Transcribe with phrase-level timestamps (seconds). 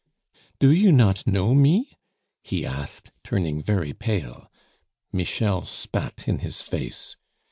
[0.57, 1.95] "Do you not know me?"
[2.41, 4.49] he asked, turning very pale.
[5.13, 7.17] Michel spat in his face.